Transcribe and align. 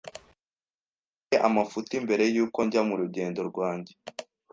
Nkeneye 1.23 1.43
amafuti 1.47 1.93
mbere 2.05 2.23
yuko 2.35 2.59
njya 2.65 2.81
murugendo 2.87 3.39
rwanjye. 3.49 3.93